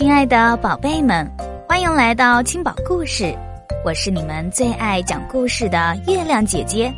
[0.00, 1.30] 亲爱的宝贝们，
[1.68, 3.36] 欢迎来到青宝故事，
[3.84, 6.90] 我是你们最爱讲故事的月亮姐姐。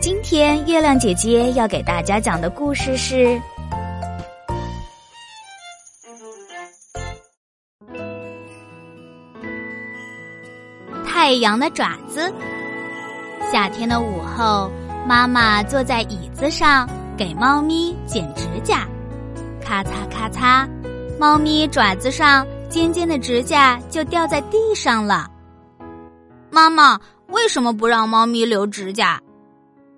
[0.00, 3.26] 今天月亮姐姐要给大家讲的故事是
[11.06, 12.22] 《太阳的爪子》。
[13.52, 14.70] 夏天的午后，
[15.06, 16.88] 妈妈坐在椅子上
[17.18, 18.88] 给猫咪剪指甲，
[19.60, 20.66] 咔嚓咔嚓。
[21.18, 25.30] 猫咪爪子上尖尖的指甲就掉在地上了。
[26.50, 29.18] 妈妈为什么不让猫咪留指甲？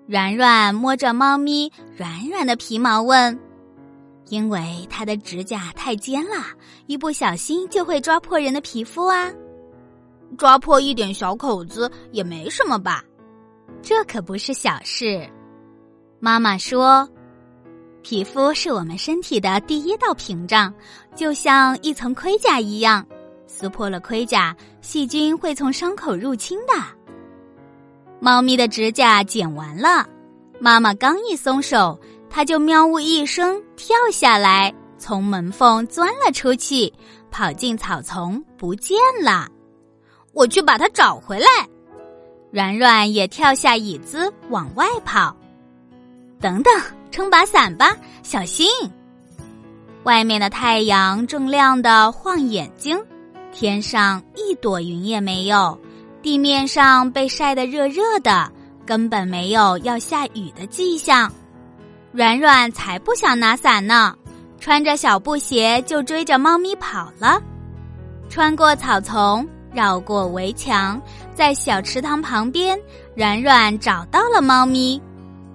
[0.07, 3.37] 软软摸着猫咪软软的皮毛问
[4.29, 6.45] ：“因为它的指甲太尖了，
[6.87, 9.29] 一不小心就会抓破人的皮肤啊。
[10.37, 13.03] 抓破一点小口子也没什么吧？
[13.81, 15.29] 这可不是小事。”
[16.21, 17.07] 妈妈说。
[18.01, 20.73] 皮肤是我们身体的第一道屏障，
[21.15, 23.05] 就像一层盔甲一样。
[23.45, 26.73] 撕破了盔甲，细菌会从伤口入侵的。
[28.19, 30.07] 猫咪的指甲剪完了，
[30.59, 36.91] 妈妈刚一松手，它就喵呜一声跳下来，从门缝钻了出去，
[37.31, 39.47] 跑进草丛不见了。
[40.33, 41.47] 我去把它找回来。
[42.51, 45.35] 软软也跳下椅子往外跑。
[46.39, 46.73] 等等。
[47.11, 48.67] 撑把伞吧，小心！
[50.03, 52.97] 外面的太阳正亮的晃眼睛，
[53.51, 55.77] 天上一朵云也没有，
[56.21, 58.51] 地面上被晒得热热的，
[58.85, 61.31] 根本没有要下雨的迹象。
[62.11, 64.15] 软软才不想拿伞呢，
[64.59, 67.41] 穿着小布鞋就追着猫咪跑了，
[68.29, 70.99] 穿过草丛，绕过围墙，
[71.35, 72.79] 在小池塘旁边，
[73.15, 74.99] 软软找到了猫咪。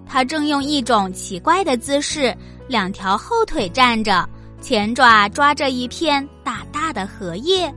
[0.07, 2.35] 它正用一种奇怪的姿势，
[2.69, 4.29] 两条后腿站着，
[4.61, 7.73] 前爪抓着一片大大的荷叶。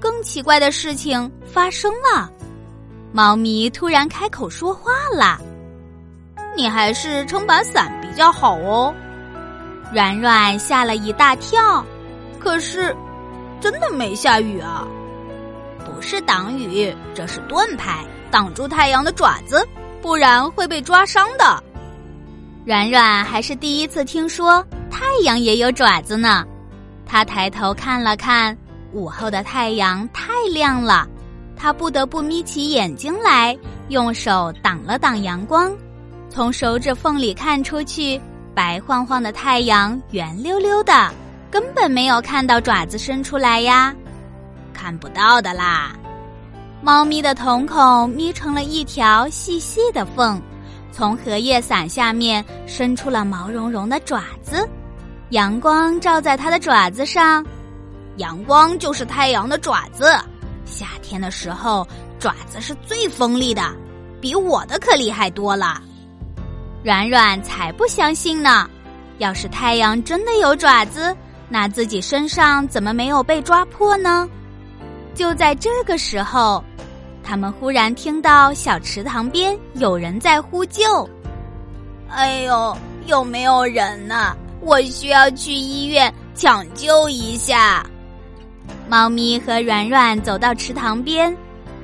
[0.00, 2.30] 更奇怪的事情发生了，
[3.12, 5.40] 猫咪突然开口说话了
[6.56, 8.92] ：“你还是撑把伞比较好哦。”
[9.94, 11.84] 软软吓了一大跳，
[12.40, 12.96] 可是，
[13.60, 14.88] 真的没下雨啊！
[15.84, 19.64] 不是挡雨，这是盾牌，挡住太阳的爪子。
[20.02, 21.62] 不然会被抓伤的。
[22.66, 26.44] 软软还是第一次听说太阳也有爪子呢。
[27.06, 28.56] 他抬头看了看，
[28.92, 31.08] 午后的太阳太亮了，
[31.56, 33.56] 他不得不眯起眼睛来，
[33.88, 35.70] 用手挡了挡阳光。
[36.28, 38.20] 从手指缝里看出去，
[38.54, 41.12] 白晃晃的太阳圆溜溜的，
[41.50, 43.94] 根本没有看到爪子伸出来呀，
[44.72, 45.92] 看不到的啦。
[46.84, 50.42] 猫咪的瞳孔眯成了一条细细的缝，
[50.90, 54.68] 从荷叶伞下面伸出了毛茸茸的爪子。
[55.30, 57.46] 阳光照在它的爪子上，
[58.16, 60.12] 阳光就是太阳的爪子。
[60.64, 61.86] 夏天的时候，
[62.18, 63.62] 爪子是最锋利的，
[64.20, 65.80] 比我的可厉害多了。
[66.82, 68.68] 软软才不相信呢！
[69.18, 71.16] 要是太阳真的有爪子，
[71.48, 74.28] 那自己身上怎么没有被抓破呢？
[75.14, 76.62] 就在这个时候。
[77.32, 81.08] 他们忽然听到小池塘边有人在呼救
[82.12, 82.76] ：“哎呦，
[83.06, 84.36] 有没有人呢？
[84.60, 87.86] 我需要去医院抢救一下。”
[88.86, 91.34] 猫咪和软软走到池塘边，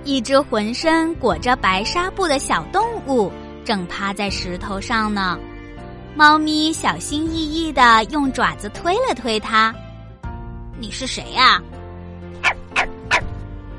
[0.05, 3.33] 一只浑身裹着白纱布的小动物
[3.65, 5.39] 正趴在石头上呢。
[6.15, 9.75] 猫咪小心翼翼的用爪子推了推它
[10.79, 11.59] ：“你是谁呀？”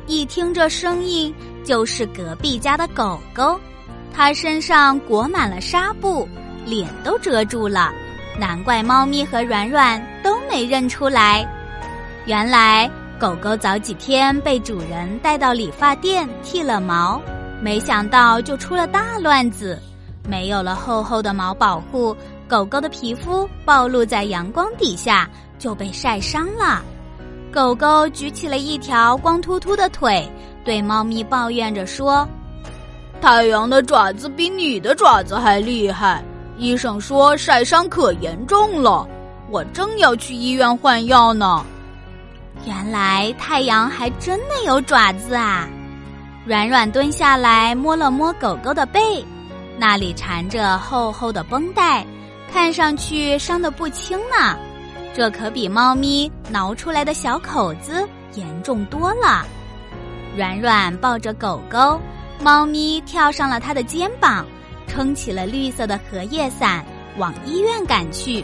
[0.07, 1.31] 一听这声音。
[1.69, 3.55] 就是隔壁家的狗狗，
[4.11, 6.27] 它身上裹满了纱布，
[6.65, 7.93] 脸都遮住了，
[8.39, 11.47] 难怪猫咪和软软都没认出来。
[12.25, 17.21] 原来狗狗早几天被主人带到理发店剃了毛，
[17.61, 19.79] 没想到就出了大乱子，
[20.27, 25.29] 没有了厚厚的毛保护，狗狗的皮肤暴露在阳光底下
[25.59, 26.83] 就被晒伤了。
[27.53, 30.27] 狗狗举起了一条光秃秃的腿。
[30.63, 32.27] 对猫咪抱怨着说
[33.21, 36.23] ：“太阳的爪子比你的爪子还厉害，
[36.57, 39.07] 医生说晒伤可严重了，
[39.49, 41.65] 我正要去医院换药呢。”
[42.67, 45.67] 原来太阳还真的有爪子啊！
[46.45, 49.23] 软软蹲下来摸了摸狗狗的背，
[49.77, 52.05] 那里缠着厚厚的绷带，
[52.51, 54.57] 看上去伤得不轻呢。
[55.13, 59.45] 这可比猫咪挠出来的小口子严重多了。
[60.35, 61.99] 软软抱着狗狗，
[62.41, 64.45] 猫咪跳上了它的肩膀，
[64.87, 66.85] 撑起了绿色的荷叶伞，
[67.17, 68.43] 往医院赶去。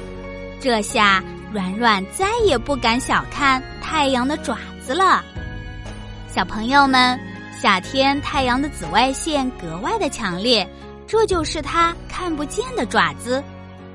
[0.60, 1.24] 这下
[1.54, 5.24] 软软再也不敢小看太阳的爪子了。
[6.28, 7.20] 小朋友们，
[7.62, 10.68] 夏天太阳的紫外线格外的强烈，
[11.08, 13.42] 这就是它看不见的爪子。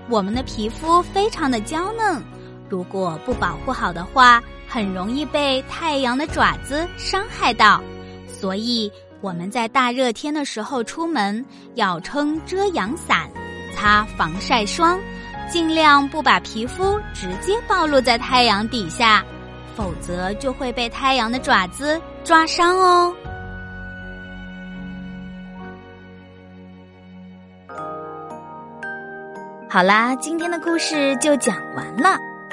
[0.09, 2.23] 我们的皮肤非常的娇嫩，
[2.69, 7.83] 如果不保护好的话，很容易被太阳的爪子伤害到。
[8.29, 8.91] 所以
[9.21, 11.45] 我们在大热天的时候出门
[11.75, 13.29] 要撑遮阳伞，
[13.75, 14.99] 擦防晒霜。
[15.49, 19.25] 尽量不把皮肤直接暴露在太阳底下，
[19.75, 23.13] 否则就会被太阳的爪子抓伤哦。
[29.69, 32.30] 好啦，今天的故事就讲完了。